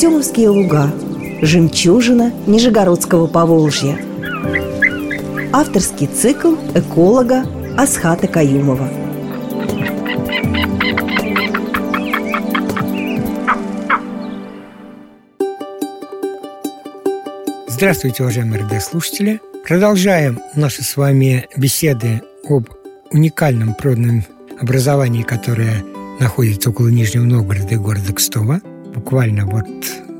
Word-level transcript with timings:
Артемовские 0.00 0.48
луга 0.48 0.90
Жемчужина 1.42 2.32
Нижегородского 2.46 3.26
Поволжья 3.26 3.98
Авторский 5.52 6.06
цикл 6.06 6.54
эколога 6.74 7.44
Асхата 7.76 8.26
Каюмова 8.26 8.88
Здравствуйте, 17.68 18.22
уважаемые 18.22 18.62
радиослушатели! 18.62 19.42
Продолжаем 19.68 20.40
наши 20.54 20.82
с 20.82 20.96
вами 20.96 21.46
беседы 21.58 22.22
об 22.48 22.70
уникальном 23.10 23.74
природном 23.74 24.24
образовании, 24.58 25.24
которое 25.24 25.84
находится 26.18 26.70
около 26.70 26.88
Нижнего 26.88 27.24
Новгорода 27.24 27.74
и 27.74 27.76
города 27.76 28.14
Кстова. 28.14 28.62
Буквально 29.00 29.46
вот 29.46 29.64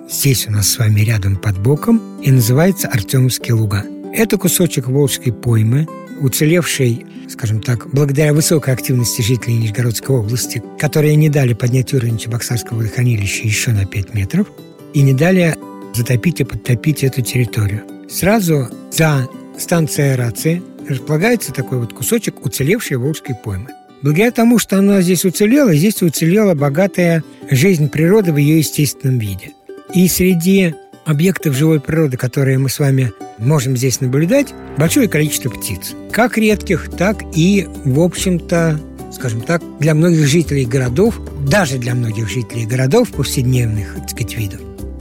здесь 0.09 0.49
у 0.49 0.53
нас 0.53 0.71
с 0.71 0.79
вами 0.79 1.03
рядом 1.03 1.37
под 1.37 1.59
боком 1.59 2.01
и 2.23 2.31
называется 2.31 2.89
Артемовские 2.89 3.53
луга. 3.53 3.85
Это 4.15 4.39
кусочек 4.39 4.89
Волжской 4.89 5.35
поймы, 5.35 5.87
уцелевший, 6.19 7.05
скажем 7.29 7.61
так, 7.61 7.91
благодаря 7.93 8.33
высокой 8.33 8.73
активности 8.73 9.21
жителей 9.21 9.59
Нижегородской 9.59 10.17
области, 10.17 10.63
которые 10.79 11.15
не 11.17 11.29
дали 11.29 11.53
поднять 11.53 11.93
уровень 11.93 12.17
Чебоксарского 12.17 12.79
водохранилища 12.79 13.47
еще 13.47 13.73
на 13.73 13.85
5 13.85 14.15
метров 14.15 14.47
и 14.95 15.03
не 15.03 15.13
дали 15.13 15.55
затопить 15.95 16.41
и 16.41 16.45
подтопить 16.45 17.05
эту 17.05 17.21
территорию. 17.21 17.83
Сразу 18.09 18.71
за 18.91 19.29
станцией 19.59 20.15
аэрации 20.15 20.63
располагается 20.89 21.53
такой 21.53 21.81
вот 21.81 21.93
кусочек 21.93 22.47
уцелевшей 22.47 22.97
Волжской 22.97 23.35
поймы. 23.35 23.69
Благодаря 24.03 24.31
тому, 24.31 24.59
что 24.59 24.79
она 24.79 25.03
здесь 25.03 25.25
уцелела, 25.25 25.75
здесь 25.75 26.01
уцелела 26.01 26.55
богатая 26.55 27.23
жизнь 27.51 27.89
природы 27.91 28.33
в 28.33 28.39
ее 28.39 28.59
естественном 28.59 29.19
виде. 29.19 29.51
И 29.95 30.09
среди 30.09 30.75
объектов 31.05 31.55
живой 31.55 31.81
природы, 31.81 32.17
которые 32.17 32.59
мы 32.59 32.71
с 32.71 32.79
вами 32.79 33.13
можем 33.39 33.77
здесь 33.77 34.01
наблюдать, 34.01 34.55
большое 34.79 35.09
количество 35.09 35.51
птиц. 35.51 35.95
Как 36.13 36.39
редких, 36.39 36.91
так 36.97 37.23
и, 37.35 37.69
в 37.85 38.01
общем-то, 38.01 38.81
скажем 39.13 39.43
так, 39.43 39.63
для 39.81 39.95
многих 39.95 40.27
жителей 40.27 40.65
городов, 40.65 41.21
даже 41.47 41.79
для 41.79 41.95
многих 41.95 42.29
жителей 42.31 42.65
городов 42.65 43.11
повседневных, 43.11 43.95
так 43.97 44.11
сказать, 44.11 44.37
видов. 44.37 44.61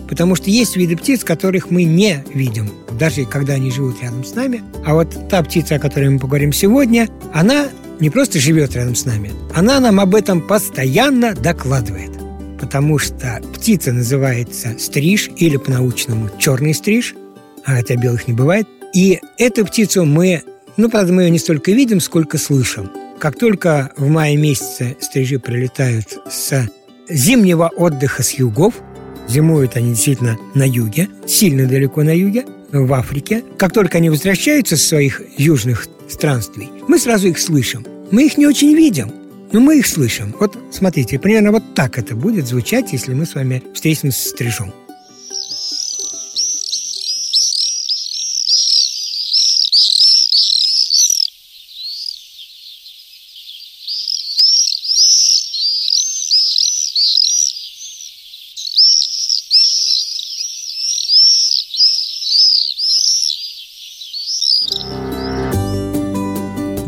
Потому 0.09 0.35
что 0.35 0.49
есть 0.49 0.75
виды 0.75 0.97
птиц, 0.97 1.23
которых 1.23 1.69
мы 1.69 1.83
не 1.83 2.23
видим, 2.33 2.69
даже 2.99 3.25
когда 3.25 3.53
они 3.53 3.71
живут 3.71 4.01
рядом 4.01 4.25
с 4.25 4.33
нами. 4.33 4.63
А 4.83 4.95
вот 4.95 5.29
та 5.29 5.43
птица, 5.43 5.75
о 5.75 5.79
которой 5.79 6.09
мы 6.09 6.19
поговорим 6.19 6.51
сегодня, 6.51 7.07
она 7.31 7.67
не 7.99 8.09
просто 8.09 8.39
живет 8.39 8.75
рядом 8.75 8.95
с 8.95 9.05
нами, 9.05 9.31
она 9.53 9.79
нам 9.79 9.99
об 9.99 10.15
этом 10.15 10.41
постоянно 10.41 11.33
докладывает. 11.33 12.11
Потому 12.59 12.97
что 12.97 13.41
птица 13.53 13.93
называется 13.93 14.75
стриж 14.77 15.29
или 15.37 15.57
по-научному 15.57 16.29
черный 16.37 16.73
стриж, 16.73 17.15
а 17.65 17.75
хотя 17.75 17.95
белых 17.95 18.27
не 18.27 18.33
бывает. 18.33 18.67
И 18.93 19.19
эту 19.37 19.65
птицу 19.65 20.05
мы, 20.05 20.43
ну, 20.77 20.89
правда, 20.89 21.13
мы 21.13 21.23
ее 21.23 21.29
не 21.29 21.39
столько 21.39 21.71
видим, 21.71 21.99
сколько 21.99 22.37
слышим. 22.37 22.91
Как 23.19 23.37
только 23.37 23.91
в 23.97 24.07
мае 24.07 24.37
месяце 24.37 24.97
стрижи 24.99 25.39
прилетают 25.39 26.17
с 26.29 26.69
зимнего 27.09 27.69
отдыха 27.75 28.23
с 28.23 28.31
югов, 28.31 28.75
зимуют 29.27 29.75
они 29.75 29.89
действительно 29.89 30.37
на 30.53 30.67
юге, 30.67 31.07
сильно 31.27 31.67
далеко 31.67 32.03
на 32.03 32.15
юге, 32.15 32.45
в 32.71 32.93
Африке. 32.93 33.43
Как 33.57 33.73
только 33.73 33.97
они 33.97 34.09
возвращаются 34.09 34.77
с 34.77 34.87
своих 34.87 35.21
южных 35.37 35.87
странствий, 36.07 36.69
мы 36.87 36.99
сразу 36.99 37.27
их 37.27 37.39
слышим. 37.39 37.85
Мы 38.11 38.25
их 38.25 38.37
не 38.37 38.47
очень 38.47 38.75
видим, 38.75 39.11
но 39.51 39.59
мы 39.59 39.79
их 39.79 39.87
слышим. 39.87 40.35
Вот 40.39 40.57
смотрите, 40.71 41.19
примерно 41.19 41.51
вот 41.51 41.75
так 41.75 41.97
это 41.97 42.15
будет 42.15 42.47
звучать, 42.47 42.91
если 42.93 43.13
мы 43.13 43.25
с 43.25 43.35
вами 43.35 43.63
встретимся 43.73 44.19
с 44.19 44.29
стрижом. 44.29 44.73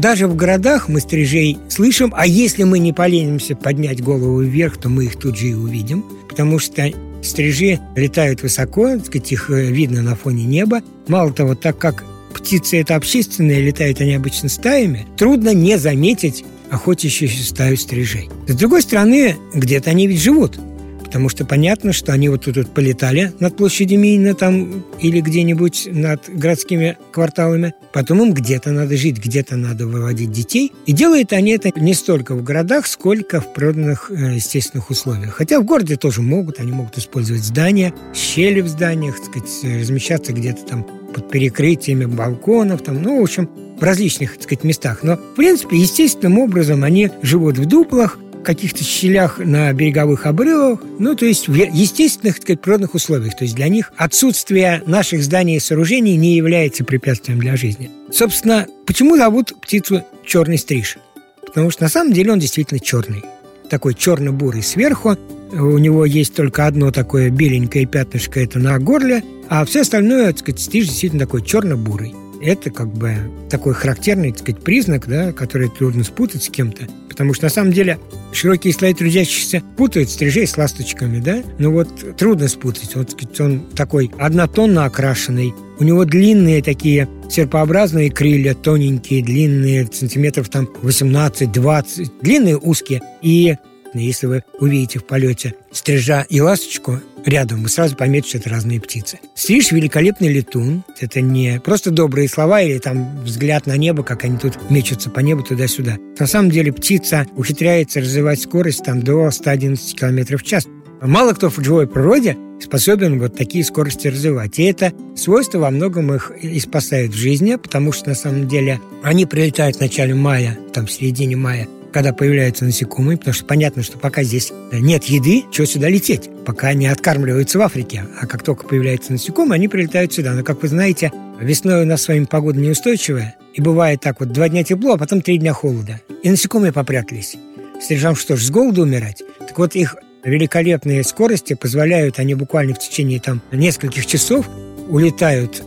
Даже 0.02 0.28
в 0.28 0.36
городах 0.36 0.90
мы 0.90 1.00
стрижей 1.00 1.60
слышим, 1.70 2.12
а 2.18 2.26
если 2.26 2.64
мы 2.64 2.80
не 2.80 2.92
поленимся 2.92 3.56
поднять 3.56 4.02
голову 4.02 4.42
вверх, 4.42 4.78
то 4.78 4.90
мы 4.90 5.06
их 5.06 5.16
тут 5.16 5.38
же 5.38 5.50
и 5.50 5.54
увидим, 5.54 6.04
потому 6.28 6.58
что 6.58 6.92
стрижи 7.22 7.80
летают 7.96 8.42
высоко, 8.42 8.98
так 8.98 9.06
сказать, 9.06 9.32
их 9.32 9.52
э, 9.52 9.70
видно 9.70 10.02
на 10.02 10.16
фоне 10.16 10.46
неба. 10.46 10.82
Мало 11.08 11.32
того, 11.32 11.54
так 11.54 11.78
как 11.78 12.04
птицы 12.34 12.82
это 12.82 12.96
общественные, 12.96 13.62
летают 13.62 14.02
они 14.02 14.16
обычно 14.16 14.50
стаями, 14.50 15.06
трудно 15.18 15.54
не 15.54 15.78
заметить 15.78 16.46
охотящуюся 16.72 17.44
стаю 17.44 17.78
стрижей. 17.78 18.28
С 18.48 18.56
другой 18.56 18.82
стороны, 18.82 19.36
где-то 19.54 19.92
они 19.92 20.08
ведь 20.08 20.22
живут– 20.22 20.58
Потому 21.12 21.28
что 21.28 21.44
понятно, 21.44 21.92
что 21.92 22.14
они 22.14 22.30
вот 22.30 22.46
тут 22.46 22.56
вот 22.56 22.74
полетали 22.74 23.34
над 23.42 23.58
площадью 23.58 24.00
Минина 24.00 24.34
там 24.34 24.86
или 25.02 25.20
где-нибудь 25.20 25.90
над 25.92 26.30
городскими 26.30 26.98
кварталами. 27.12 27.74
Потом 27.92 28.22
им 28.22 28.34
где-то 28.34 28.72
надо 28.72 28.96
жить, 28.96 29.18
где-то 29.18 29.58
надо 29.58 29.88
выводить 29.88 30.32
детей. 30.32 30.72
И 30.86 30.94
делают 30.94 31.34
они 31.34 31.52
это 31.52 31.78
не 31.78 31.94
столько 31.96 32.34
в 32.34 32.44
городах, 32.44 32.88
сколько 32.88 33.42
в 33.42 33.54
природных 33.54 34.10
э, 34.10 34.36
естественных 34.36 34.90
условиях. 34.90 35.34
Хотя 35.34 35.60
в 35.60 35.66
городе 35.66 35.98
тоже 35.98 36.22
могут. 36.22 36.62
Они 36.62 36.72
могут 36.72 36.98
использовать 36.98 37.44
здания, 37.44 37.94
щели 38.16 38.62
в 38.62 38.70
зданиях, 38.70 39.18
так 39.18 39.26
сказать, 39.26 39.82
размещаться 39.82 40.32
где-то 40.32 40.64
там 40.64 40.88
под 41.14 41.30
перекрытиями 41.30 42.06
балконов, 42.06 42.84
там, 42.84 43.04
ну, 43.04 43.20
в 43.20 43.24
общем, 43.24 43.50
в 43.78 43.84
различных, 43.84 44.36
так 44.36 44.44
сказать, 44.44 44.64
местах. 44.64 45.04
Но, 45.04 45.18
в 45.18 45.36
принципе, 45.36 45.76
естественным 45.76 46.40
образом 46.40 46.86
они 46.86 47.12
живут 47.22 47.58
в 47.58 47.66
дуплах, 47.66 48.18
каких-то 48.44 48.84
щелях 48.84 49.40
на 49.40 49.72
береговых 49.74 50.26
обрывах, 50.26 50.80
ну, 51.00 51.16
то 51.16 51.26
есть 51.26 51.48
в 51.48 51.54
естественных, 51.54 52.36
так 52.36 52.44
сказать, 52.44 52.62
природных 52.62 52.94
условиях. 52.94 53.36
То 53.36 53.44
есть 53.44 53.56
для 53.56 53.68
них 53.68 53.92
отсутствие 53.98 54.84
наших 54.86 55.24
зданий 55.24 55.58
и 55.58 55.60
сооружений 55.60 56.16
не 56.16 56.36
является 56.36 56.84
препятствием 56.84 57.40
для 57.40 57.56
жизни. 57.56 57.90
Собственно, 58.12 58.68
почему 58.86 59.18
зовут 59.18 59.54
птицу 59.62 60.04
черный 60.26 60.58
стриж? 60.58 60.98
Потому 61.46 61.70
что 61.72 61.84
на 61.84 61.90
самом 61.90 62.14
деле 62.14 62.32
он 62.32 62.40
действительно 62.40 62.80
черный. 62.80 63.24
Такой 63.70 63.94
черно-бурый 63.94 64.64
сверху. 64.64 65.18
У 65.52 65.78
него 65.78 66.06
есть 66.06 66.34
только 66.34 66.66
одно 66.66 66.92
такое 66.92 67.30
беленькое 67.30 67.86
пятнышко, 67.86 68.40
это 68.40 68.58
на 68.60 68.80
горле, 68.80 69.24
а 69.50 69.66
все 69.66 69.82
остальное, 69.82 70.28
так 70.28 70.40
сказать, 70.40 70.62
стриж 70.62 70.88
действительно 70.88 71.26
такой 71.26 71.44
черно-бурый 71.44 72.14
это 72.42 72.72
как 72.72 72.92
бы 72.92 73.16
такой 73.50 73.74
характерный, 73.74 74.32
так 74.32 74.40
сказать, 74.40 74.64
признак, 74.64 75.08
да, 75.08 75.32
который 75.32 75.70
трудно 75.70 76.04
спутать 76.04 76.44
с 76.44 76.50
кем-то. 76.50 76.88
Потому 77.12 77.34
что 77.34 77.44
на 77.44 77.50
самом 77.50 77.74
деле 77.74 78.00
широкие 78.32 78.74
слои 78.74 78.94
трудящихся 78.94 79.62
путают 79.76 80.10
стрижей 80.10 80.48
с 80.48 80.56
ласточками, 80.56 81.20
да? 81.20 81.44
Но 81.60 81.70
вот 81.70 82.16
трудно 82.16 82.48
спутать. 82.48 82.96
Вот 82.96 83.14
он 83.42 83.68
такой 83.76 84.10
однотонно 84.18 84.86
окрашенный. 84.86 85.54
У 85.78 85.84
него 85.84 86.06
длинные 86.06 86.64
такие 86.64 87.10
серпообразные 87.30 88.10
крылья, 88.10 88.54
тоненькие, 88.54 89.22
длинные, 89.22 89.90
сантиметров 89.92 90.48
там 90.48 90.70
18-20, 90.84 92.12
длинные, 92.22 92.58
узкие. 92.58 93.02
И 93.22 93.58
если 93.94 94.28
вы 94.28 94.44
увидите 94.58 95.00
в 95.00 95.04
полете 95.04 95.56
стрижа 95.74 96.26
и 96.30 96.40
ласточку 96.40 97.02
рядом, 97.26 97.64
вы 97.64 97.70
сразу 97.70 97.96
поймете, 97.96 98.30
что 98.30 98.38
это 98.40 98.50
разные 98.50 98.80
птицы. 98.80 99.20
Стриж– 99.36 99.72
великолепный 99.72 100.30
летун. 100.30 100.84
Это 101.00 101.22
не 101.22 101.60
просто 101.60 101.92
добрые 101.92 102.28
слова 102.28 102.62
или 102.62 102.80
там 102.80 103.24
взгляд 103.24 103.66
на 103.66 103.78
небо, 103.78 104.04
как 104.04 104.24
они 104.24 104.38
тут 104.38 104.58
мечутся 104.70 105.10
по 105.10 105.20
небу 105.20 105.44
туда-сюда. 105.44 105.98
На 106.20 106.28
самом 106.28 106.52
деле 106.52 106.72
птица 106.74 107.28
ухитряется 107.36 108.00
развивать 108.02 108.42
скорость 108.42 108.84
там 108.84 109.02
до 109.02 109.30
111 109.30 109.96
км 109.98 110.38
в 110.38 110.44
час. 110.44 110.68
Мало 111.02 111.34
кто 111.34 111.50
в 111.50 111.60
живой 111.64 111.88
природе 111.88 112.38
способен 112.62 113.20
вот 113.20 113.36
такие 113.36 113.64
скорости 113.64 114.08
развивать. 114.08 114.60
И 114.60 114.64
это 114.64 114.94
свойство 115.16 115.60
во 115.60 115.72
многом 115.72 116.14
их 116.14 116.32
и 116.42 116.60
спасает 116.60 117.12
в 117.12 117.18
жизни, 117.18 117.56
потому 117.56 117.92
что 117.92 118.10
на 118.10 118.16
самом 118.16 118.48
деле 118.48 118.80
они 119.04 119.26
прилетают 119.26 119.78
в 119.78 119.82
начале 119.82 120.14
мая, 120.14 120.58
там 120.74 120.86
в 120.86 120.92
середине 120.92 121.36
мая, 121.36 121.68
когда 121.92 122.14
появляются 122.14 122.66
насекомые, 122.66 123.18
потому 123.18 123.34
что 123.34 123.46
понятно, 123.46 123.84
что 123.84 123.98
пока 123.98 124.24
здесь 124.24 124.52
нет 124.72 125.04
еды, 125.06 125.44
что 125.52 125.66
сюда 125.66 125.90
лететь, 125.90 126.30
пока 126.46 126.70
они 126.70 126.88
откармливаются 126.88 127.60
в 127.60 127.62
Африке. 127.62 128.06
А 128.20 128.28
как 128.28 128.44
только 128.44 128.66
появляются 128.66 129.12
насекомые, 129.12 129.56
они 129.56 129.68
прилетают 129.68 130.14
сюда. 130.14 130.34
Но, 130.34 130.44
как 130.44 130.62
вы 130.62 130.68
знаете, 130.68 131.12
весной 131.40 131.84
у 131.84 131.86
нас 131.86 132.04
с 132.04 132.08
вами 132.08 132.26
погода 132.26 132.60
неустойчивая, 132.60 133.36
и 133.54 133.62
бывает 133.62 134.00
так 134.02 134.20
вот, 134.20 134.32
два 134.32 134.48
дня 134.50 134.64
тепло, 134.64 134.94
а 134.94 134.98
потом 134.98 135.22
три 135.22 135.38
дня 135.38 135.54
холода. 135.54 136.00
И 136.24 136.30
насекомые 136.30 136.72
попрятались. 136.72 137.36
Стрижам 137.82 138.16
что 138.16 138.38
ж, 138.38 138.44
с 138.44 138.50
голоду 138.52 138.84
умирать? 138.84 139.24
Так 139.40 139.58
вот, 139.58 139.76
их 139.76 139.96
великолепные 140.24 141.04
скорости 141.04 141.56
позволяют, 141.56 142.20
они 142.20 142.36
буквально 142.36 142.76
в 142.76 142.80
течение 142.80 143.20
там 143.20 143.42
нескольких 143.52 144.06
часов 144.06 144.48
улетают 144.88 145.64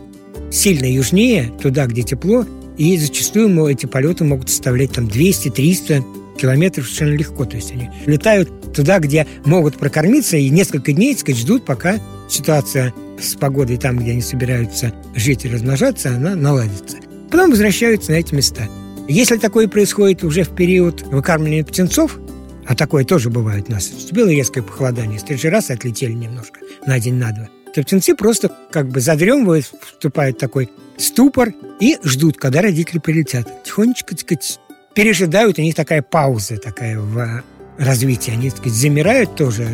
сильно 0.50 0.86
южнее, 0.86 1.52
туда, 1.60 1.86
где 1.86 2.02
тепло, 2.02 2.46
и 2.76 2.96
зачастую 2.98 3.66
эти 3.66 3.86
полеты 3.86 4.24
могут 4.24 4.50
составлять 4.50 4.92
там 4.92 5.06
200-300 5.06 6.36
километров 6.36 6.86
совершенно 6.86 7.14
легко. 7.14 7.44
То 7.44 7.56
есть 7.56 7.72
они 7.72 7.90
летают 8.06 8.72
туда, 8.72 8.98
где 8.98 9.26
могут 9.44 9.76
прокормиться, 9.76 10.36
и 10.36 10.48
несколько 10.48 10.92
дней, 10.92 11.14
так 11.14 11.20
сказать, 11.20 11.40
ждут, 11.40 11.64
пока 11.64 12.00
ситуация 12.28 12.92
с 13.20 13.34
погодой 13.36 13.76
там, 13.76 13.98
где 13.98 14.12
они 14.12 14.22
собираются 14.22 14.92
жить 15.14 15.44
и 15.44 15.48
размножаться, 15.48 16.10
она 16.10 16.34
наладится. 16.34 16.98
Потом 17.30 17.50
возвращаются 17.50 18.12
на 18.12 18.16
эти 18.16 18.34
места. 18.34 18.68
Если 19.08 19.36
такое 19.36 19.68
происходит 19.68 20.24
уже 20.24 20.44
в 20.44 20.50
период 20.50 21.02
выкармливания 21.02 21.64
птенцов, 21.64 22.18
а 22.66 22.74
такое 22.74 23.04
тоже 23.04 23.28
бывает 23.28 23.66
у 23.68 23.72
нас, 23.72 23.84
вступило 23.84 24.28
резкое 24.28 24.62
похолодание, 24.62 25.18
стрижи 25.18 25.50
раз 25.50 25.70
отлетели 25.70 26.12
немножко 26.12 26.60
на 26.86 26.98
день, 26.98 27.14
на 27.14 27.30
два, 27.32 27.48
то 27.74 27.82
птенцы 27.82 28.14
просто 28.14 28.50
как 28.70 28.88
бы 28.88 29.00
задремывают, 29.00 29.70
вступают 29.82 30.38
в 30.38 30.40
такой 30.40 30.70
ступор 30.96 31.52
и 31.80 31.98
ждут, 32.02 32.36
когда 32.36 32.62
родители 32.62 32.98
прилетят. 32.98 33.64
Тихонечко, 33.64 34.10
так 34.10 34.20
сказать, 34.20 34.60
пережидают, 34.94 35.58
у 35.58 35.62
них 35.62 35.74
такая 35.74 36.02
пауза 36.02 36.56
такая 36.56 36.98
в 36.98 37.42
развитии. 37.78 38.30
Они, 38.30 38.50
так 38.50 38.58
сказать, 38.58 38.78
замирают 38.78 39.34
тоже, 39.34 39.66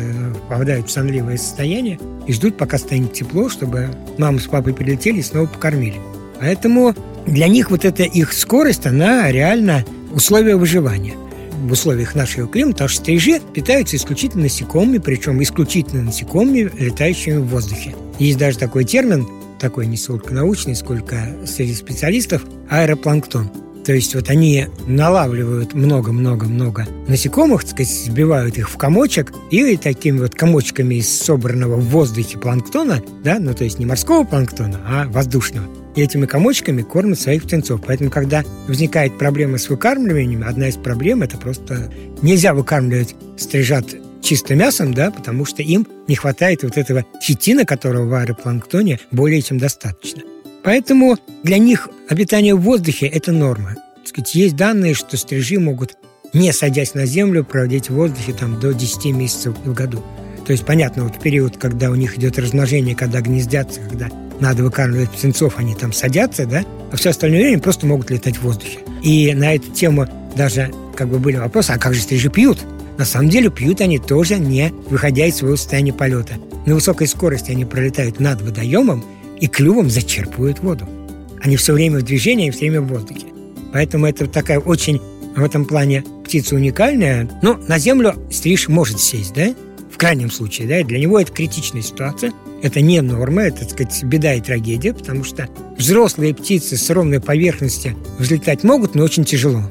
попадают 0.49 0.87
в 0.87 0.91
сонливое 0.91 1.37
состояние 1.37 1.99
и 2.27 2.33
ждут, 2.33 2.57
пока 2.57 2.77
станет 2.77 3.13
тепло, 3.13 3.49
чтобы 3.49 3.89
мама 4.17 4.39
с 4.39 4.47
папой 4.47 4.73
прилетели 4.73 5.19
и 5.19 5.23
снова 5.23 5.45
покормили. 5.45 5.99
Поэтому 6.39 6.95
для 7.27 7.47
них 7.47 7.69
вот 7.69 7.85
эта 7.85 8.03
их 8.03 8.33
скорость, 8.33 8.87
она 8.87 9.31
реально 9.31 9.85
условие 10.11 10.55
выживания 10.55 11.13
в 11.61 11.71
условиях 11.71 12.15
нашего 12.15 12.47
климата, 12.47 12.73
потому 12.73 12.89
что 12.89 13.01
стрижи 13.01 13.39
питаются 13.53 13.95
исключительно 13.95 14.43
насекомыми, 14.43 14.97
причем 14.97 15.41
исключительно 15.43 16.01
насекомыми, 16.01 16.71
летающими 16.79 17.37
в 17.37 17.45
воздухе. 17.45 17.93
Есть 18.17 18.39
даже 18.39 18.57
такой 18.57 18.83
термин, 18.83 19.27
такой 19.61 19.85
не 19.85 19.95
столько 19.95 20.33
научный, 20.33 20.75
сколько 20.75 21.37
среди 21.45 21.73
специалистов, 21.75 22.43
аэропланктон. 22.69 23.49
То 23.85 23.93
есть 23.93 24.13
вот 24.13 24.29
они 24.29 24.67
налавливают 24.85 25.73
много-много-много 25.73 26.87
насекомых, 27.07 27.63
так 27.63 27.71
сказать, 27.71 27.91
сбивают 27.91 28.57
их 28.57 28.69
в 28.69 28.77
комочек, 28.77 29.33
и 29.49 29.75
такими 29.77 30.19
вот 30.19 30.35
комочками 30.35 30.95
из 30.95 31.09
собранного 31.09 31.77
в 31.77 31.85
воздухе 31.89 32.37
планктона, 32.37 33.01
да, 33.23 33.39
ну 33.39 33.53
то 33.53 33.63
есть 33.63 33.79
не 33.79 33.85
морского 33.85 34.23
планктона, 34.23 34.79
а 34.85 35.07
воздушного, 35.07 35.67
и 35.95 36.01
этими 36.01 36.27
комочками 36.27 36.83
кормят 36.83 37.19
своих 37.19 37.43
птенцов. 37.43 37.81
Поэтому, 37.85 38.11
когда 38.11 38.43
возникает 38.67 39.17
проблема 39.17 39.57
с 39.57 39.67
выкармливанием, 39.67 40.43
одна 40.43 40.69
из 40.69 40.75
проблем– 40.75 41.21
это 41.23 41.37
просто 41.37 41.91
нельзя 42.21 42.53
выкармливать 42.53 43.15
стрижат 43.37 43.85
чисто 44.21 44.55
мясом, 44.55 44.93
да, 44.93 45.11
потому 45.11 45.45
что 45.45 45.61
им 45.61 45.87
не 46.07 46.15
хватает 46.15 46.63
вот 46.63 46.77
этого 46.77 47.05
хитина, 47.21 47.65
которого 47.65 48.05
в 48.05 48.13
аэропланктоне 48.13 48.99
более 49.11 49.41
чем 49.41 49.57
достаточно. 49.57 50.21
Поэтому 50.63 51.17
для 51.43 51.57
них 51.57 51.89
обитание 52.07 52.55
в 52.55 52.61
воздухе– 52.61 53.07
это 53.07 53.31
норма. 53.31 53.75
Так 53.97 54.07
сказать, 54.07 54.35
есть 54.35 54.55
данные, 54.55 54.93
что 54.93 55.17
стрижи 55.17 55.59
могут, 55.59 55.97
не 56.33 56.53
садясь 56.53 56.93
на 56.93 57.05
землю, 57.05 57.43
проводить 57.43 57.89
в 57.89 57.95
воздухе 57.95 58.33
там, 58.33 58.59
до 58.59 58.73
10 58.73 59.05
месяцев 59.07 59.55
в 59.65 59.73
году. 59.73 60.03
То 60.45 60.51
есть, 60.51 60.65
понятно, 60.65 61.03
вот 61.03 61.19
период, 61.19 61.57
когда 61.57 61.89
у 61.89 61.95
них 61.95 62.17
идет 62.17 62.37
размножение, 62.37 62.95
когда 62.95 63.21
гнездятся, 63.21 63.79
когда 63.81 64.09
надо 64.39 64.63
выкармливать 64.63 65.11
птенцов, 65.11 65.57
они 65.57 65.75
там 65.75 65.93
садятся, 65.93 66.45
да, 66.45 66.63
а 66.91 66.95
все 66.95 67.11
остальное 67.11 67.41
время 67.41 67.59
просто 67.59 67.85
могут 67.85 68.09
летать 68.09 68.37
в 68.37 68.41
воздухе. 68.41 68.79
И 69.03 69.33
на 69.33 69.55
эту 69.55 69.71
тему 69.71 70.07
даже 70.35 70.71
как 70.95 71.09
бы 71.09 71.19
были 71.19 71.37
вопросы, 71.37 71.71
а 71.71 71.77
как 71.77 71.93
же 71.93 72.01
стрижи 72.01 72.29
пьют? 72.29 72.59
На 73.01 73.05
самом 73.05 73.29
деле 73.29 73.49
пьют 73.49 73.81
они 73.81 73.97
тоже 73.97 74.37
не 74.37 74.71
выходя 74.87 75.25
из 75.25 75.37
своего 75.37 75.57
состояния 75.57 75.91
полета. 75.91 76.35
На 76.67 76.75
высокой 76.75 77.07
скорости 77.07 77.49
они 77.49 77.65
пролетают 77.65 78.19
над 78.19 78.43
водоемом 78.43 79.03
и 79.39 79.47
клювом 79.47 79.89
зачерпывают 79.89 80.59
воду. 80.59 80.87
Они 81.41 81.55
все 81.55 81.73
время 81.73 81.97
в 81.97 82.03
движении 82.03 82.51
все 82.51 82.59
время 82.59 82.81
в 82.81 82.89
воздухе. 82.89 83.25
Поэтому 83.73 84.05
это 84.05 84.27
такая 84.27 84.59
очень 84.59 85.01
в 85.35 85.43
этом 85.43 85.65
плане 85.65 86.03
птица 86.23 86.53
уникальная. 86.53 87.27
Но 87.41 87.55
на 87.67 87.79
землю 87.79 88.13
стриж 88.29 88.67
может 88.67 88.99
сесть, 88.99 89.33
да? 89.33 89.55
В 89.91 89.97
крайнем 89.97 90.29
случае, 90.29 90.67
да? 90.67 90.87
Для 90.87 90.99
него 90.99 91.19
это 91.19 91.31
критичная 91.31 91.81
ситуация. 91.81 92.31
Это 92.61 92.81
не 92.81 93.01
норма, 93.01 93.41
это, 93.41 93.61
так 93.61 93.71
сказать, 93.71 94.03
беда 94.03 94.35
и 94.35 94.41
трагедия, 94.41 94.93
потому 94.93 95.23
что 95.23 95.49
взрослые 95.75 96.35
птицы 96.35 96.77
с 96.77 96.87
ровной 96.91 97.19
поверхности 97.19 97.95
взлетать 98.19 98.63
могут, 98.63 98.93
но 98.93 99.03
очень 99.03 99.25
тяжело. 99.25 99.63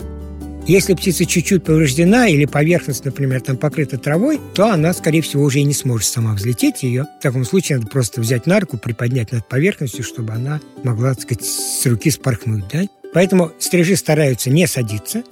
Если 0.70 0.94
птица 0.94 1.26
чуть-чуть 1.26 1.64
повреждена 1.64 2.28
или 2.28 2.44
поверхность, 2.44 3.04
например, 3.04 3.40
там 3.40 3.56
покрыта 3.56 3.98
травой, 3.98 4.38
то 4.54 4.70
она, 4.70 4.92
скорее 4.92 5.20
всего, 5.20 5.42
уже 5.42 5.58
и 5.58 5.64
не 5.64 5.74
сможет 5.74 6.06
сама 6.06 6.32
взлететь. 6.32 6.84
Ее 6.84 7.06
в 7.18 7.22
таком 7.24 7.44
случае 7.44 7.78
надо 7.78 7.90
просто 7.90 8.20
взять 8.20 8.46
на 8.46 8.60
руку, 8.60 8.78
приподнять 8.78 9.32
над 9.32 9.48
поверхностью, 9.48 10.04
чтобы 10.04 10.32
она 10.32 10.60
могла, 10.84 11.14
так 11.14 11.22
сказать, 11.22 11.44
с 11.44 11.84
руки 11.86 12.08
спорхнуть. 12.12 12.66
Да? 12.72 12.82
Поэтому 13.12 13.50
стрижи 13.58 13.96
стараются 13.96 14.48
не 14.48 14.68
садиться. 14.68 15.24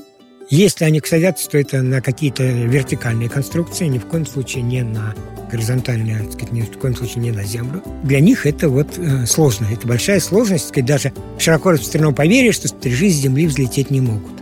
Если 0.50 0.84
они 0.84 1.00
садятся, 1.04 1.48
то 1.50 1.56
это 1.56 1.82
на 1.82 2.00
какие-то 2.00 2.42
вертикальные 2.42 3.28
конструкции, 3.28 3.86
ни 3.86 4.00
в 4.00 4.06
коем 4.06 4.26
случае 4.26 4.64
не 4.64 4.82
на 4.82 5.14
горизонтальные, 5.52 6.18
так 6.18 6.32
сказать, 6.32 6.50
ни 6.50 6.62
в 6.62 6.78
коем 6.78 6.96
случае 6.96 7.22
не 7.22 7.30
на 7.30 7.44
землю. 7.44 7.80
Для 8.02 8.18
них 8.18 8.44
это 8.44 8.68
вот 8.68 8.98
э, 8.98 9.24
сложно. 9.26 9.68
Это 9.72 9.86
большая 9.86 10.18
сложность. 10.18 10.64
Так 10.64 10.72
сказать, 10.72 10.88
даже 10.88 11.12
широко 11.38 11.70
распространено 11.70 12.12
поверье, 12.12 12.50
что 12.50 12.66
стрижи 12.66 13.08
с 13.08 13.14
земли 13.14 13.46
взлететь 13.46 13.92
не 13.92 14.00
могут. 14.00 14.37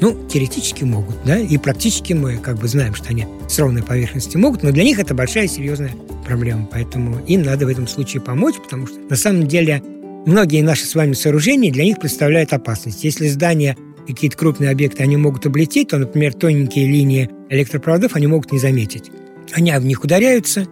Ну, 0.00 0.16
теоретически 0.28 0.84
могут, 0.84 1.16
да, 1.24 1.38
и 1.38 1.58
практически 1.58 2.12
мы 2.12 2.36
как 2.36 2.58
бы 2.58 2.68
знаем, 2.68 2.94
что 2.94 3.08
они 3.08 3.26
с 3.48 3.58
ровной 3.58 3.82
поверхности 3.82 4.36
могут, 4.36 4.62
но 4.62 4.70
для 4.70 4.84
них 4.84 4.98
это 5.00 5.14
большая 5.14 5.48
серьезная 5.48 5.92
проблема, 6.24 6.68
поэтому 6.70 7.18
им 7.26 7.42
надо 7.42 7.66
в 7.66 7.68
этом 7.68 7.88
случае 7.88 8.22
помочь, 8.22 8.54
потому 8.62 8.86
что 8.86 8.98
на 8.98 9.16
самом 9.16 9.48
деле 9.48 9.82
многие 10.26 10.62
наши 10.62 10.84
с 10.84 10.94
вами 10.94 11.14
сооружения 11.14 11.72
для 11.72 11.84
них 11.84 11.98
представляют 11.98 12.52
опасность. 12.52 13.02
Если 13.02 13.26
здания 13.28 13.76
какие-то 14.06 14.36
крупные 14.36 14.70
объекты, 14.70 15.02
они 15.02 15.16
могут 15.16 15.46
облететь, 15.46 15.88
то, 15.88 15.98
например, 15.98 16.32
тоненькие 16.32 16.86
линии 16.86 17.28
электропроводов 17.50 18.14
они 18.14 18.26
могут 18.26 18.52
не 18.52 18.58
заметить. 18.58 19.10
Они 19.52 19.72
в 19.72 19.84
них 19.84 20.04
ударяются, 20.04 20.66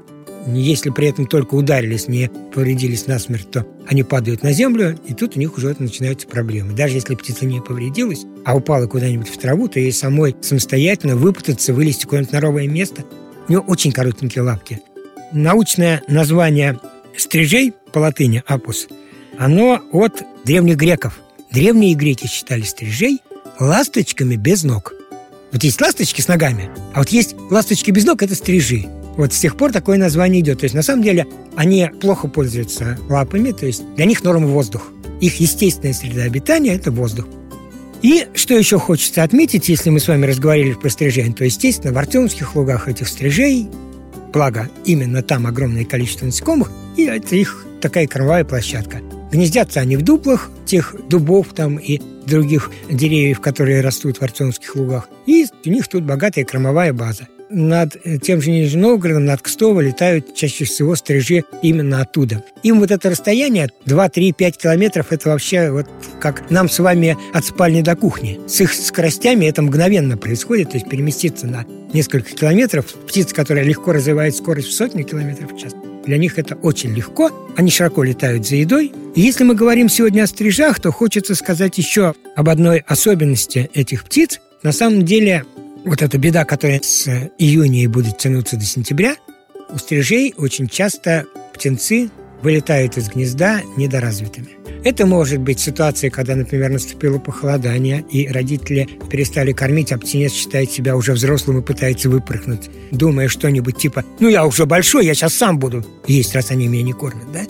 если 0.46 0.90
при 0.90 1.08
этом 1.08 1.26
только 1.26 1.54
ударились, 1.54 2.08
не 2.08 2.30
повредились 2.54 3.06
насмерть, 3.06 3.50
то 3.50 3.66
они 3.86 4.02
падают 4.02 4.42
на 4.42 4.52
землю, 4.52 4.98
и 5.06 5.14
тут 5.14 5.36
у 5.36 5.38
них 5.40 5.56
уже 5.56 5.74
начинаются 5.78 6.26
проблемы. 6.26 6.72
Даже 6.72 6.94
если 6.94 7.14
птица 7.14 7.46
не 7.46 7.60
повредилась, 7.60 8.24
а 8.44 8.56
упала 8.56 8.86
куда-нибудь 8.86 9.28
в 9.28 9.38
траву, 9.38 9.68
то 9.68 9.80
ей 9.80 9.92
самой 9.92 10.36
самостоятельно 10.40 11.16
выпутаться, 11.16 11.72
вылезти 11.72 12.04
куда-нибудь 12.04 12.32
на 12.32 12.40
новое 12.40 12.68
место. 12.68 13.04
У 13.48 13.52
нее 13.52 13.60
очень 13.60 13.92
коротенькие 13.92 14.42
лапки. 14.42 14.80
Научное 15.32 16.02
название 16.08 16.78
стрижей 17.16 17.72
по 17.92 17.98
латыни 17.98 18.42
«апус» 18.46 18.88
оно 19.38 19.82
от 19.92 20.22
древних 20.44 20.76
греков. 20.76 21.20
Древние 21.50 21.94
греки 21.94 22.26
считали 22.26 22.62
стрижей 22.62 23.20
ласточками 23.58 24.36
без 24.36 24.64
ног. 24.64 24.92
Вот 25.52 25.62
есть 25.62 25.80
ласточки 25.80 26.20
с 26.20 26.28
ногами, 26.28 26.70
а 26.94 26.98
вот 26.98 27.10
есть 27.10 27.34
ласточки 27.50 27.90
без 27.90 28.04
ног– 28.04 28.22
это 28.22 28.34
стрижи. 28.34 28.86
Вот 29.16 29.32
с 29.32 29.38
тех 29.40 29.56
пор 29.56 29.72
такое 29.72 29.98
название 29.98 30.40
идет. 30.40 30.60
То 30.60 30.64
есть, 30.64 30.74
на 30.74 30.82
самом 30.82 31.02
деле, 31.02 31.26
они 31.56 31.90
плохо 32.00 32.28
пользуются 32.28 32.98
лапами, 33.08 33.52
то 33.52 33.66
есть 33.66 33.82
для 33.94 34.04
них 34.04 34.22
норма 34.22 34.46
воздух. 34.46 34.92
Их 35.20 35.40
естественная 35.40 35.94
среда 35.94 36.22
обитания– 36.22 36.74
это 36.74 36.90
воздух. 36.90 37.26
И 38.02 38.26
что 38.34 38.54
еще 38.54 38.78
хочется 38.78 39.22
отметить, 39.22 39.68
если 39.70 39.88
мы 39.88 40.00
с 40.00 40.08
вами 40.08 40.26
разговаривали 40.26 40.74
про 40.74 40.90
стрижей, 40.90 41.32
то, 41.32 41.44
естественно, 41.44 41.94
в 41.94 41.98
Артемских 41.98 42.54
лугах 42.54 42.88
этих 42.88 43.08
стрижей, 43.08 43.68
благо 44.34 44.68
именно 44.84 45.22
там 45.22 45.46
огромное 45.46 45.86
количество 45.86 46.26
насекомых, 46.26 46.70
и 46.96 47.04
это 47.04 47.34
их 47.36 47.66
такая 47.80 48.06
кормовая 48.06 48.44
площадка. 48.44 49.00
Гнездятся 49.32 49.80
они 49.80 49.96
в 49.96 50.02
дуплах 50.02 50.50
тех 50.66 50.94
дубов 51.08 51.48
там 51.54 51.78
и 51.78 52.00
других 52.26 52.70
деревьев, 52.90 53.40
которые 53.40 53.80
растут 53.80 54.18
в 54.18 54.22
Артемских 54.22 54.76
лугах. 54.76 55.08
И 55.26 55.46
у 55.64 55.70
них 55.70 55.88
тут 55.88 56.04
богатая 56.04 56.44
кормовая 56.44 56.92
база 56.92 57.28
над 57.50 57.96
э, 58.04 58.18
тем 58.18 58.40
же 58.40 58.50
Нижним 58.50 58.82
Новгородом, 58.82 59.24
над 59.24 59.40
Кстово 59.42 59.80
летают 59.80 60.34
чаще 60.34 60.64
всего 60.64 60.96
стрижи 60.96 61.44
именно 61.62 62.00
оттуда. 62.00 62.44
Им 62.62 62.80
вот 62.80 62.90
это 62.90 63.10
расстояние 63.10 63.68
2, 63.84 64.08
3, 64.08 64.32
5 64.32 64.56
километров, 64.56 65.12
это 65.12 65.30
вообще 65.30 65.70
вот 65.70 65.86
как 66.20 66.50
нам 66.50 66.68
с 66.68 66.78
вами 66.78 67.16
от 67.32 67.44
спальни 67.44 67.82
до 67.82 67.96
кухни. 67.96 68.40
С 68.46 68.60
их 68.60 68.72
скоростями 68.72 69.46
это 69.46 69.62
мгновенно 69.62 70.16
происходит, 70.16 70.70
то 70.70 70.76
есть 70.76 70.88
переместиться 70.88 71.46
на 71.46 71.64
несколько 71.92 72.30
километров. 72.32 72.86
Птица, 72.86 73.34
которая 73.34 73.64
легко 73.64 73.92
развивает 73.92 74.34
скорость 74.34 74.68
в 74.68 74.74
сотни 74.74 75.02
километров 75.02 75.52
в 75.52 75.58
час, 75.58 75.74
для 76.06 76.18
них 76.18 76.38
это 76.38 76.54
очень 76.56 76.94
легко. 76.94 77.30
Они 77.56 77.70
широко 77.70 78.04
летают 78.04 78.46
за 78.46 78.56
едой. 78.56 78.92
И 79.14 79.20
если 79.20 79.44
мы 79.44 79.54
говорим 79.54 79.88
сегодня 79.88 80.22
о 80.22 80.26
стрижах, 80.26 80.80
то 80.80 80.92
хочется 80.92 81.34
сказать 81.34 81.78
еще 81.78 82.14
об 82.36 82.48
одной 82.48 82.84
особенности 82.86 83.70
этих 83.74 84.04
птиц. 84.04 84.40
На 84.62 84.72
самом 84.72 85.04
деле 85.04 85.44
вот 85.86 86.02
эта 86.02 86.18
беда, 86.18 86.44
которая 86.44 86.80
с 86.82 87.08
июня 87.38 87.82
и 87.82 87.86
будет 87.86 88.18
тянуться 88.18 88.56
до 88.56 88.64
сентября, 88.64 89.14
у 89.70 89.78
стрижей 89.78 90.34
очень 90.36 90.68
часто 90.68 91.26
птенцы 91.54 92.10
вылетают 92.42 92.98
из 92.98 93.08
гнезда 93.08 93.62
недоразвитыми. 93.76 94.48
Это 94.84 95.06
может 95.06 95.40
быть 95.40 95.58
ситуация, 95.58 96.10
когда, 96.10 96.36
например, 96.36 96.70
наступило 96.70 97.18
похолодание, 97.18 98.04
и 98.10 98.28
родители 98.28 98.88
перестали 99.10 99.52
кормить, 99.52 99.90
а 99.92 99.98
птенец 99.98 100.32
считает 100.32 100.70
себя 100.70 100.96
уже 100.96 101.12
взрослым 101.12 101.60
и 101.60 101.62
пытается 101.62 102.10
выпрыгнуть, 102.10 102.68
думая 102.90 103.28
что-нибудь 103.28 103.78
типа 103.78 104.04
«ну 104.20 104.28
я 104.28 104.44
уже 104.44 104.66
большой, 104.66 105.06
я 105.06 105.14
сейчас 105.14 105.34
сам 105.34 105.58
буду 105.58 105.84
есть, 106.06 106.34
раз 106.34 106.50
они 106.50 106.68
меня 106.68 106.82
не 106.82 106.92
кормят», 106.92 107.30
да? 107.32 107.42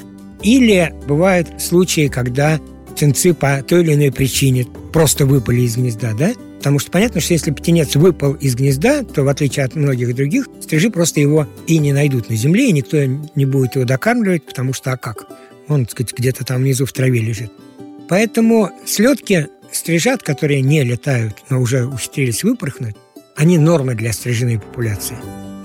Или 0.43 0.95
бывают 1.07 1.61
случаи, 1.61 2.09
когда 2.09 2.61
птенцы 2.93 3.35
по 3.35 3.63
той 3.63 3.83
или 3.83 3.95
иной 3.95 4.13
причине 4.13 4.67
просто 4.93 5.27
выпали 5.27 5.63
из 5.63 5.77
гнезда, 5.77 6.13
да? 6.15 6.33
Потому 6.59 6.79
что 6.79 6.91
понятно, 6.91 7.21
что 7.21 7.35
если 7.35 7.51
птенец 7.51 7.95
выпал 7.97 8.35
из 8.35 8.55
гнезда, 8.55 9.05
то 9.05 9.23
в 9.23 9.29
отличие 9.29 9.65
от 9.65 9.75
многих 9.75 10.15
других, 10.15 10.49
стрижи 10.61 10.91
просто 10.91 11.21
его 11.21 11.47
и 11.67 11.79
не 11.79 11.93
найдут 11.93 12.29
на 12.31 12.37
земле, 12.37 12.69
и 12.69 12.73
никто 12.73 13.05
не 13.05 13.45
будет 13.45 13.77
его 13.77 13.85
докармливать, 13.85 14.45
потому 14.45 14.73
что 14.73 14.93
а 14.93 14.97
как? 14.97 15.27
Он, 15.69 15.85
так 15.85 15.93
сказать, 15.93 16.15
где-то 16.17 16.45
там 16.45 16.63
внизу 16.63 16.87
в 16.87 16.93
траве 16.93 17.21
лежит. 17.21 17.53
Поэтому 18.09 18.71
слетки 18.85 19.49
стрижат, 19.71 20.23
которые 20.23 20.61
не 20.63 20.83
летают, 20.83 21.37
но 21.51 21.61
уже 21.61 21.87
ухитрились 21.87 22.43
выпорхнуть, 22.43 22.97
они 23.37 23.59
нормы 23.59 23.95
для 23.95 24.13
стрижиной 24.13 24.59
популяции. 24.59 25.17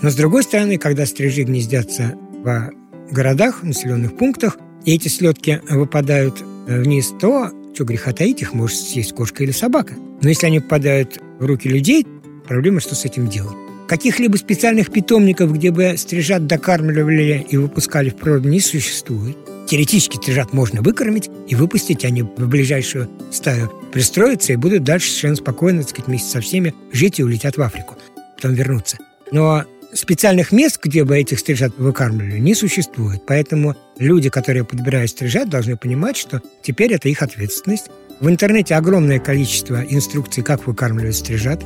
Но 0.02 0.10
с 0.10 0.16
другой 0.16 0.44
стороны, 0.44 0.78
когда 0.78 1.06
стрижи 1.06 1.44
гнездятся 1.44 2.16
в 2.44 2.72
городах, 3.12 3.64
населенных 3.64 4.18
пунктах, 4.18 4.58
и 4.84 4.96
эти 4.96 5.08
слетки 5.08 5.62
выпадают 5.70 6.44
вниз, 6.68 7.14
то, 7.20 7.52
что 7.74 7.86
греха 7.86 8.12
таить, 8.12 8.42
их 8.42 8.54
может 8.54 8.78
съесть 8.78 9.14
кошка 9.14 9.44
или 9.44 9.52
собака. 9.52 9.94
Но 10.22 10.30
если 10.30 10.48
они 10.48 10.60
попадают 10.60 11.20
в 11.40 11.46
руки 11.46 11.68
людей, 11.68 12.06
проблема, 12.48 12.80
что 12.80 12.96
с 12.96 13.06
этим 13.06 13.28
делать. 13.28 13.56
Каких-либо 13.88 14.38
специальных 14.38 14.92
питомников, 14.92 15.54
где 15.54 15.72
бы 15.72 15.96
стрижат 15.98 16.48
докармливали 16.48 17.46
и 17.50 17.58
выпускали 17.58 18.10
в 18.10 18.16
природу, 18.16 18.48
не 18.48 18.62
существует. 18.62 19.38
Теоретически 19.68 20.18
стрижат 20.18 20.54
можно 20.54 20.82
выкормить 20.82 21.30
и 21.48 21.56
выпустить, 21.56 22.06
они 22.06 22.24
в 22.24 22.48
ближайшую 22.48 23.10
стаю 23.32 23.72
пристроятся 23.92 24.54
и 24.54 24.56
будут 24.56 24.84
дальше 24.84 25.10
совершенно 25.10 25.36
спокойно, 25.36 25.82
так 25.82 25.90
сказать, 25.90 26.08
вместе 26.08 26.30
со 26.30 26.42
всеми 26.42 26.74
жить 26.92 27.20
и 27.20 27.24
улетят 27.24 27.58
в 27.58 27.62
Африку, 27.62 27.96
потом 28.36 28.54
вернуться. 28.54 28.98
Но 29.32 29.66
специальных 29.94 30.52
мест, 30.52 30.80
где 30.84 31.04
бы 31.04 31.18
этих 31.18 31.40
стрижат 31.40 31.78
выкармливали, 31.78 32.40
не 32.40 32.56
существует. 32.56 33.24
Поэтому 33.26 33.76
люди, 33.98 34.30
которые 34.30 34.64
подбирают 34.64 35.12
стрижат, 35.12 35.50
должны 35.50 35.78
понимать, 35.78 36.18
что 36.18 36.42
теперь 36.62 36.94
это 36.94 37.10
их 37.10 37.22
ответственность. 37.22 37.88
В 38.22 38.30
интернете 38.30 38.76
огромное 38.76 39.20
количество 39.20 39.84
инструкций, 39.84 40.44
как 40.44 40.68
выкармливать 40.68 41.16
стрижат 41.16 41.64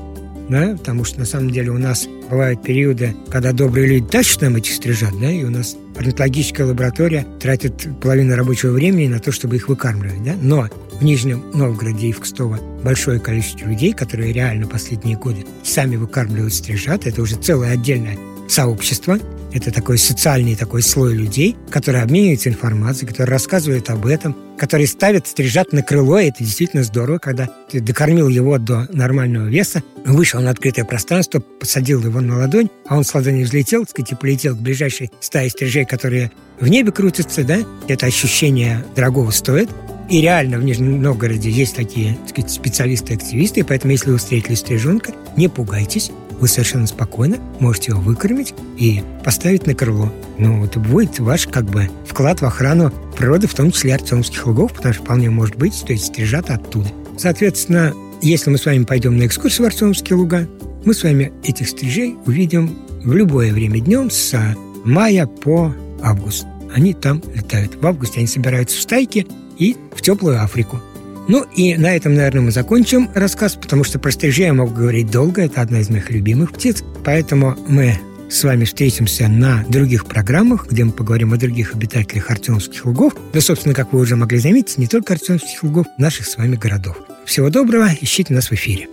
да, 0.50 0.76
потому 0.78 1.04
что 1.04 1.20
на 1.20 1.26
самом 1.26 1.50
деле 1.50 1.72
у 1.72 1.78
нас 1.78 2.08
бывают 2.30 2.62
периоды, 2.64 3.16
когда 3.30 3.52
добрые 3.52 3.88
люди 3.88 4.06
тащат 4.06 4.42
нам 4.42 4.56
этих 4.56 4.74
стрижат, 4.74 5.12
да, 5.20 5.32
и 5.32 5.44
у 5.44 5.50
нас 5.50 5.76
орнитологическая 5.96 6.66
лаборатория 6.66 7.26
тратит 7.40 7.88
половину 8.02 8.36
рабочего 8.36 8.72
времени 8.72 9.08
на 9.08 9.20
то, 9.20 9.32
чтобы 9.32 9.56
их 9.56 9.70
выкармливать, 9.70 10.24
да, 10.24 10.36
но 10.42 10.70
в 11.00 11.04
Нижнем 11.04 11.44
Новгороде 11.54 12.08
и 12.08 12.12
в 12.12 12.20
Кстово 12.20 12.60
большое 12.84 13.20
количество 13.20 13.68
людей, 13.68 13.94
которые 13.94 14.34
реально 14.34 14.68
последние 14.68 15.18
годы 15.18 15.46
сами 15.64 15.96
выкармливают 15.96 16.54
стрижат, 16.54 17.08
это 17.08 17.22
уже 17.22 17.36
целое 17.36 17.72
отдельное 17.72 18.18
сообщество, 18.48 19.18
это 19.56 19.72
такой 19.72 19.98
социальный 19.98 20.56
такой 20.56 20.82
слой 20.82 21.16
людей, 21.16 21.56
которые 21.70 22.04
обмениваются 22.04 22.50
информацией, 22.50 23.08
которые 23.08 23.32
рассказывают 23.32 23.90
об 23.90 24.06
этом, 24.06 24.36
которые 24.58 24.86
ставят 24.86 25.28
стрижат 25.28 25.72
на 25.72 25.82
крыло. 25.82 26.20
И 26.20 26.28
это 26.28 26.44
действительно 26.44 26.84
здорово, 26.84 27.20
когда 27.20 27.50
ты 27.70 27.80
докормил 27.80 28.28
его 28.28 28.58
до 28.58 28.86
нормального 28.92 29.48
веса, 29.48 29.82
вышел 30.06 30.42
на 30.42 30.50
открытое 30.50 30.84
пространство, 30.84 31.40
посадил 31.40 32.04
его 32.04 32.20
на 32.20 32.38
ладонь, 32.38 32.68
а 32.88 32.98
он 32.98 33.06
с 33.06 33.16
ладони 33.16 33.44
взлетел, 33.44 33.82
так 33.86 33.92
сказать, 33.92 34.12
и 34.12 34.16
полетел 34.16 34.56
к 34.58 34.60
ближайшей 34.60 35.10
стае 35.22 35.50
стрижей, 35.50 35.86
которые 35.86 36.32
в 36.60 36.68
небе 36.68 36.92
крутятся, 36.92 37.46
да, 37.46 37.60
это 37.88 38.06
ощущение 38.06 38.84
дорогого 38.94 39.32
стоит. 39.32 39.70
И 40.10 40.22
реально 40.22 40.60
в 40.60 40.64
Нижнем 40.64 41.02
Новгороде 41.02 41.50
есть 41.50 41.76
такие 41.76 42.18
так 42.28 42.48
специалисты-активисты, 42.50 43.64
поэтому 43.64 43.94
если 43.94 44.12
вы 44.12 44.18
встретили 44.18 44.54
стриженка, 44.56 45.14
не 45.36 45.48
пугайтесь, 45.48 46.12
вы 46.40 46.48
совершенно 46.48 46.88
спокойно 46.88 47.38
можете 47.60 47.92
его 47.92 48.02
выкормить 48.02 48.54
и 48.78 49.02
поставить 49.24 49.66
на 49.66 49.76
крыло. 49.76 50.12
Ну, 50.38 50.66
это 50.66 50.80
будет 50.80 51.20
ваш 51.20 51.48
как 51.48 51.66
бы 51.66 51.90
вклад 52.06 52.42
в 52.42 52.46
охрану 52.46 52.92
природы, 53.18 53.48
в 53.48 53.54
том 53.54 53.72
числе 53.72 53.96
Артемских 53.96 54.46
лугов, 54.46 54.74
потому 54.74 54.94
что 54.94 55.04
вполне 55.04 55.30
может 55.30 55.56
быть, 55.56 55.76
что 55.76 55.94
эти 55.94 56.04
стрижата 56.04 56.56
оттуда. 56.56 56.90
Соответственно, 57.18 57.94
если 58.22 58.50
мы 58.50 58.58
с 58.58 58.66
вами 58.66 58.84
пойдем 58.84 59.18
на 59.18 59.26
экскурсию 59.26 59.66
в 59.66 59.68
Артемские 59.68 60.18
луга, 60.18 60.48
мы 60.84 60.94
с 60.94 61.04
вами 61.04 61.32
этих 61.44 61.70
стрижей 61.70 62.16
увидим 62.26 62.78
в 63.04 63.14
любое 63.14 63.54
время 63.54 63.80
днем 63.80 64.10
с 64.10 64.56
мая 64.84 65.28
по 65.28 65.74
август. 66.02 66.46
Они 66.74 66.94
там 66.94 67.22
летают. 67.34 67.76
В 67.82 67.86
августе 67.86 68.20
они 68.20 68.28
собираются 68.28 68.78
в 68.78 68.82
стайки 68.82 69.26
и 69.58 69.78
в 69.96 70.02
теплую 70.02 70.42
Африку. 70.44 70.82
Ну 71.28 71.44
и 71.56 71.76
на 71.76 71.96
этом, 71.96 72.14
наверное, 72.14 72.42
мы 72.42 72.52
закончим 72.52 73.10
рассказ, 73.14 73.56
потому 73.56 73.84
что 73.84 73.98
про 73.98 74.12
стрижей 74.12 74.46
я 74.46 74.54
могу 74.54 74.74
говорить 74.74 75.10
долго, 75.10 75.44
это 75.44 75.62
одна 75.62 75.80
из 75.80 75.90
моих 75.90 76.12
любимых 76.12 76.52
птиц. 76.54 76.84
Поэтому 77.04 77.56
мы 77.68 78.00
с 78.30 78.44
вами 78.44 78.66
встретимся 78.66 79.28
на 79.28 79.64
других 79.68 80.06
программах, 80.06 80.68
где 80.70 80.84
мы 80.84 80.92
поговорим 80.92 81.34
о 81.34 81.38
других 81.38 81.74
обитателях 81.74 82.30
Артемских 82.30 82.86
лугов. 82.86 83.16
Да, 83.34 83.42
собственно, 83.42 83.74
как 83.74 83.94
вы 83.94 84.00
уже 84.00 84.16
могли 84.16 84.38
заметить, 84.38 84.78
не 84.78 84.88
только 84.88 85.14
Артемских 85.14 85.64
лугов, 85.64 85.88
наших 85.98 86.28
с 86.28 86.38
вами 86.38 86.56
городов. 86.56 86.98
Всего 87.26 87.50
доброго, 87.50 87.90
ищите 88.02 88.34
нас 88.34 88.50
в 88.50 88.54
эфире. 88.54 88.88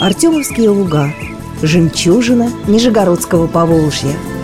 Артемовские 0.00 0.68
луга. 0.68 1.12
Жемчужина 1.62 2.50
Нижегородского 2.66 3.46
Поволжья– 3.46 4.14